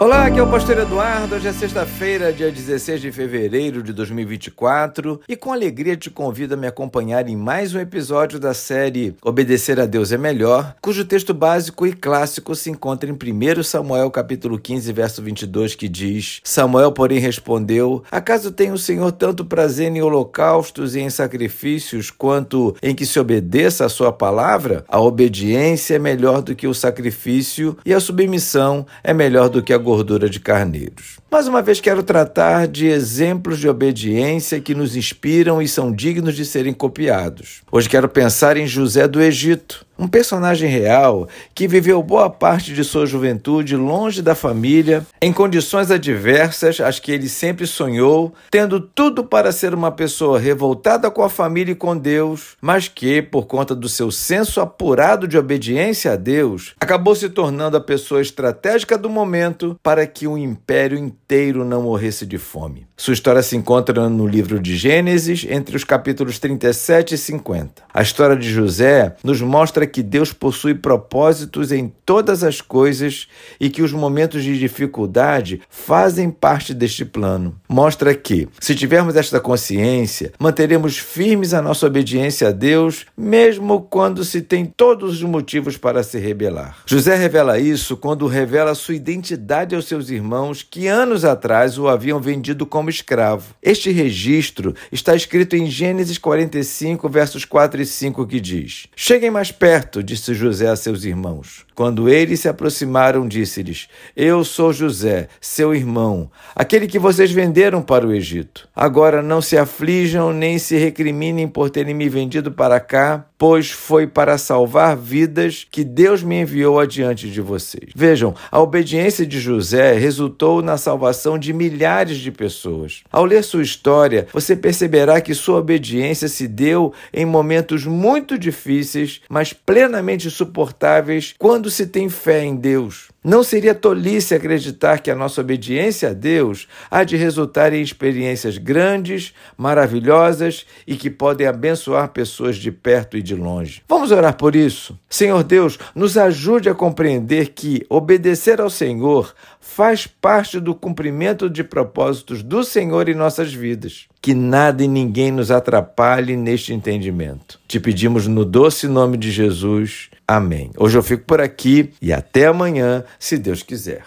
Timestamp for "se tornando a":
57.14-57.80